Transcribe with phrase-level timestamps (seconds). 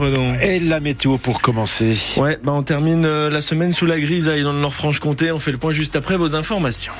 [0.00, 0.34] Prenons.
[0.40, 1.94] Et la météo pour commencer.
[2.16, 5.30] Ouais, bah on termine euh, la semaine sous la grisaille dans le Nord-Franche-Comté.
[5.30, 6.94] On fait le point juste après vos informations.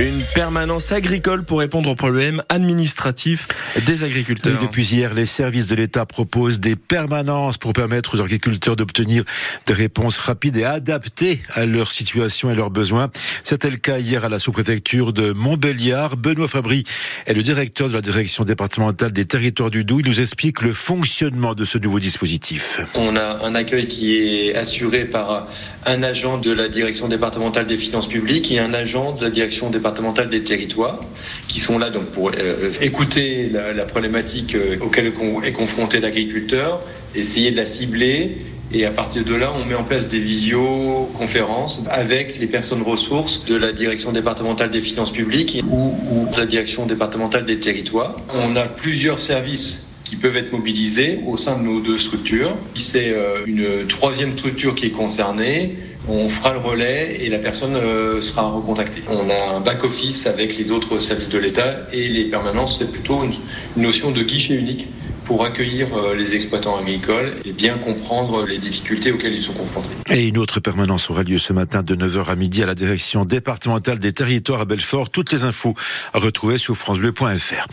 [0.00, 3.48] Une permanence agricole pour répondre aux problèmes administratifs
[3.84, 4.56] des agriculteurs.
[4.58, 9.24] depuis hier, les services de l'État proposent des permanences pour permettre aux agriculteurs d'obtenir
[9.66, 13.10] des réponses rapides et adaptées à leur situation et leurs besoins.
[13.42, 16.16] C'était le cas hier à la sous-préfecture de Montbéliard.
[16.16, 16.84] Benoît Fabry
[17.26, 20.00] est le directeur de la direction départementale des territoires du Doubs.
[20.00, 22.80] Il nous explique le fonctionnement de ce nouveau dispositif.
[22.94, 25.46] On a un accueil qui est assuré par
[25.84, 29.68] un agent de la direction départementale des finances publiques et un agent de la direction
[29.68, 29.89] départementale
[30.30, 31.00] des territoires,
[31.48, 35.12] qui sont là donc pour euh, écouter la, problématique euh, auquel
[35.44, 36.80] est confronté l'agriculteur,
[37.14, 38.38] essayer de la cibler.
[38.72, 43.44] Et à partir de là, on met en place des visioconférences avec les personnes ressources
[43.44, 48.14] de la direction départementale des finances publiques ou, ou de la direction départementale des territoires.
[48.32, 52.56] On a plusieurs services qui peuvent être mobilisés au sein de nos deux structures.
[52.74, 55.76] C'est euh, une troisième structure qui est concernée
[56.08, 59.02] on fera le relais et la personne euh, sera recontactée.
[59.08, 63.22] On a un back-office avec les autres services de l'État et les permanences, c'est plutôt
[63.22, 63.34] une,
[63.80, 64.88] notion de guichet unique
[65.30, 69.94] pour accueillir euh, les exploitants agricoles et bien comprendre les difficultés auxquelles ils sont confrontés.
[70.10, 73.24] Et une autre permanence aura lieu ce matin de 9h à midi à la direction
[73.24, 75.08] départementale des territoires à Belfort.
[75.10, 75.76] Toutes les infos
[76.12, 77.68] à retrouver sur francebleu.fr.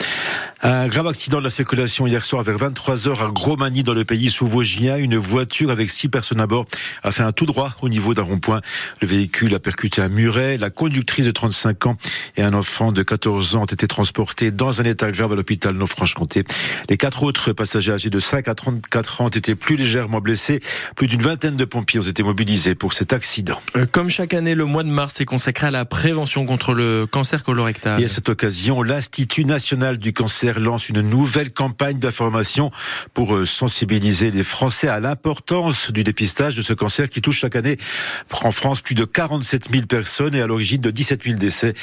[0.62, 4.30] Un grave accident de la circulation hier soir vers 23h à Gros-Magny dans le pays
[4.30, 4.98] sous Vosgien.
[4.98, 6.66] Une voiture avec six personnes à bord
[7.02, 8.62] a fait un tout droit au niveau d'un rond-point.
[9.02, 10.58] Le véhicule a percuté un muret.
[10.58, 11.98] La conductrice de 35 ans
[12.38, 15.74] et un enfant de 14 ans ont été transportés dans un état grave à l'hôpital
[15.74, 16.44] Nord-Franche-Comté.
[16.90, 20.60] Les quatre autres passagers âgés de 5 à 34 ans ont été plus légèrement blessés.
[20.96, 23.60] Plus d'une vingtaine de pompiers ont été mobilisés pour cet accident.
[23.76, 27.06] Euh, comme chaque année, le mois de mars est consacré à la prévention contre le
[27.06, 28.02] cancer colorectal.
[28.02, 32.72] Et à cette occasion, l'Institut national du cancer lance une nouvelle campagne d'information
[33.14, 37.56] pour euh, sensibiliser les Français à l'importance du dépistage de ce cancer qui touche chaque
[37.56, 37.78] année
[38.42, 41.74] en France plus de 47 000 personnes et à l'origine de 17 000 décès.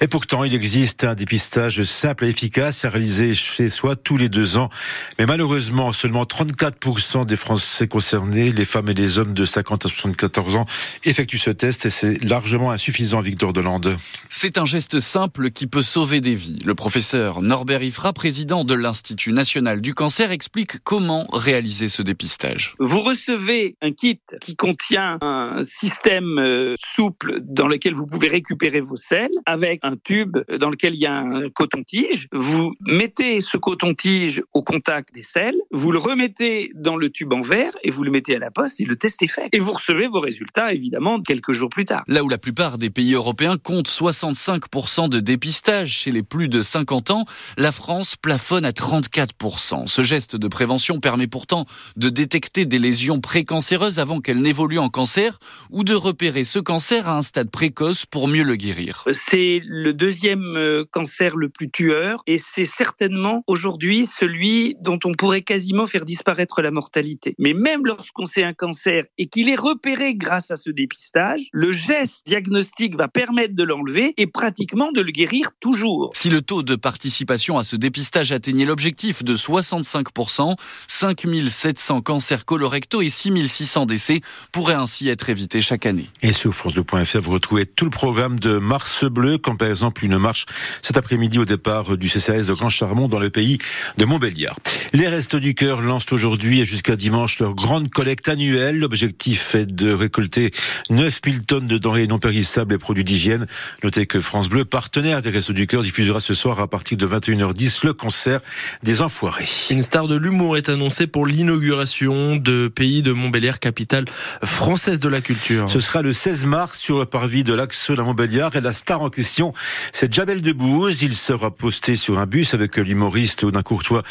[0.00, 4.28] Et pourtant, il existe un dépistage simple et efficace à réaliser chez soi tous les
[4.28, 4.70] deux ans.
[5.18, 9.88] Mais malheureusement, seulement 34% des Français concernés, les femmes et les hommes de 50 à
[9.88, 10.66] 74 ans,
[11.04, 13.96] effectuent ce test et c'est largement insuffisant, Victor Delande.
[14.28, 16.58] C'est un geste simple qui peut sauver des vies.
[16.64, 22.74] Le professeur Norbert Ifra, président de l'Institut national du cancer, explique comment réaliser ce dépistage.
[22.78, 28.80] Vous recevez un kit qui contient un système euh, souple dans lequel vous pouvez récupérer
[28.80, 32.28] vos selles avec un tube dans lequel il y a un coton-tige.
[32.32, 34.83] Vous mettez ce coton-tige au contact
[35.14, 38.38] des selles, vous le remettez dans le tube en verre et vous le mettez à
[38.38, 39.48] la poste et le test est fait.
[39.52, 42.04] Et vous recevez vos résultats évidemment quelques jours plus tard.
[42.06, 46.62] Là où la plupart des pays européens comptent 65% de dépistage chez les plus de
[46.62, 47.24] 50 ans,
[47.56, 49.86] la France plafonne à 34%.
[49.86, 51.64] Ce geste de prévention permet pourtant
[51.96, 55.38] de détecter des lésions précancéreuses avant qu'elles n'évoluent en cancer
[55.70, 59.04] ou de repérer ce cancer à un stade précoce pour mieux le guérir.
[59.12, 65.12] C'est le deuxième euh, cancer le plus tueur et c'est certainement aujourd'hui celui dont on
[65.12, 67.34] pourrait quasiment faire disparaître la mortalité.
[67.38, 71.72] Mais même lorsqu'on sait un cancer et qu'il est repéré grâce à ce dépistage, le
[71.72, 76.10] geste diagnostique va permettre de l'enlever et pratiquement de le guérir toujours.
[76.14, 80.54] Si le taux de participation à ce dépistage atteignait l'objectif de 65%,
[80.86, 84.20] 5700 cancers colorectaux et 6600 décès
[84.52, 86.08] pourraient ainsi être évités chaque année.
[86.22, 90.18] Et sur France2.fr, vous retrouvez tout le programme de Mars Bleu, comme par exemple une
[90.18, 90.46] marche
[90.82, 93.58] cet après-midi au départ du CCAS de Grand Charmont dans le pays
[93.98, 94.56] de Montbéliard.
[94.92, 98.78] Les Restos du Cœur lancent aujourd'hui et jusqu'à dimanche leur grande collecte annuelle.
[98.78, 100.52] L'objectif est de récolter
[100.90, 103.46] 9000 tonnes de denrées non périssables et produits d'hygiène.
[103.82, 107.06] Notez que France Bleu, partenaire des Restos du Cœur, diffusera ce soir à partir de
[107.06, 108.40] 21h10 le concert
[108.84, 109.48] des Enfoirés.
[109.70, 114.04] Une star de l'humour est annoncée pour l'inauguration de Pays de Montbéliard, capitale
[114.44, 115.68] française de la culture.
[115.68, 119.02] Ce sera le 16 mars sur le parvis de l'Axel à Montbéliard et la star
[119.02, 119.54] en question,
[119.92, 121.02] c'est Jabel Debbouze.
[121.02, 124.02] Il sera posté sur un bus avec l'humoriste d'un courtois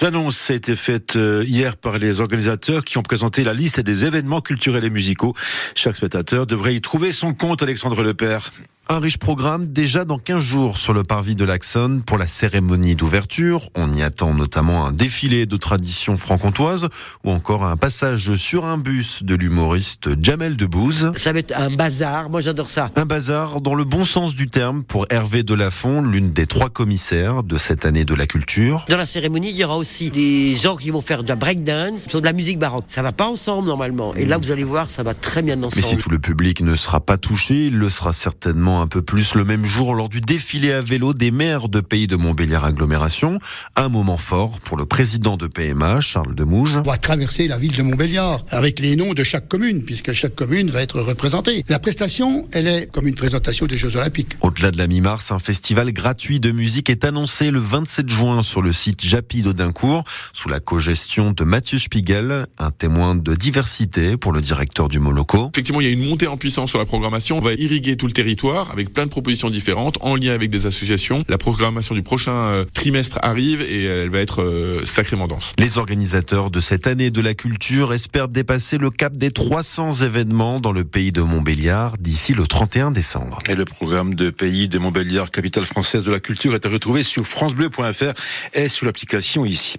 [0.00, 4.04] L'annonce a été faite euh, hier par les organisateurs qui ont présenté la liste des
[4.04, 5.34] événements culturels et musicaux.
[5.74, 8.50] Chaque spectateur devrait y trouver son compte, Alexandre Lepère.
[8.92, 12.96] Un riche programme déjà dans 15 jours sur le parvis de l'Axon pour la cérémonie
[12.96, 13.70] d'ouverture.
[13.76, 16.88] On y attend notamment un défilé de traditions franc-comtoises
[17.22, 21.12] ou encore un passage sur un bus de l'humoriste Jamel Debbouze.
[21.14, 22.90] Ça va être un bazar, moi j'adore ça.
[22.96, 27.44] Un bazar dans le bon sens du terme pour Hervé Delafont, l'une des trois commissaires
[27.44, 28.86] de cette année de la culture.
[28.88, 32.08] Dans la cérémonie, il y aura aussi des gens qui vont faire de la breakdance,
[32.08, 32.86] de la musique baroque.
[32.88, 34.16] Ça va pas ensemble normalement.
[34.16, 35.76] Et là, vous allez voir, ça va très bien ensemble.
[35.76, 39.02] Mais si tout le public ne sera pas touché, il le sera certainement un peu
[39.02, 42.64] plus le même jour lors du défilé à vélo des maires de pays de Montbéliard
[42.64, 43.38] Agglomération.
[43.76, 46.76] Un moment fort pour le président de PMA, Charles Demouge.
[46.78, 50.34] On va traverser la ville de Montbéliard avec les noms de chaque commune, puisque chaque
[50.34, 51.64] commune va être représentée.
[51.68, 54.36] La prestation, elle est comme une présentation des Jeux Olympiques.
[54.40, 58.62] Au-delà de la mi-mars, un festival gratuit de musique est annoncé le 27 juin sur
[58.62, 64.32] le site Japy d'Audincourt, sous la co-gestion de Mathieu Spiegel, un témoin de diversité pour
[64.32, 65.50] le directeur du Moloco.
[65.52, 67.38] Effectivement, il y a une montée en puissance sur la programmation.
[67.38, 70.66] On va irriguer tout le territoire avec plein de propositions différentes en lien avec des
[70.66, 71.24] associations.
[71.28, 75.52] La programmation du prochain euh, trimestre arrive et elle va être euh, sacrément dense.
[75.58, 80.60] Les organisateurs de cette année de la culture espèrent dépasser le cap des 300 événements
[80.60, 83.38] dans le pays de Montbéliard d'ici le 31 décembre.
[83.48, 87.04] Et le programme de pays de Montbéliard, capitale française de la culture, est à retrouver
[87.04, 88.12] sur francebleu.fr
[88.54, 89.78] et sur l'application ici.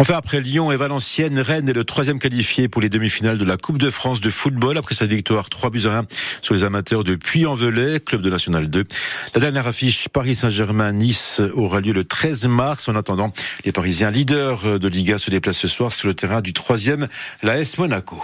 [0.00, 3.58] Enfin, après Lyon et Valenciennes, Rennes est le troisième qualifié pour les demi-finales de la
[3.58, 6.06] Coupe de France de football après sa victoire 3 buts à 1
[6.40, 8.86] sur les amateurs de Puy-en-Velay, club de National 2.
[9.34, 12.88] La dernière affiche Paris Saint-Germain-Nice aura lieu le 13 mars.
[12.88, 13.30] En attendant,
[13.66, 17.06] les Parisiens leaders de Liga se déplacent ce soir sur le terrain du troisième,
[17.42, 18.22] l'AS Monaco.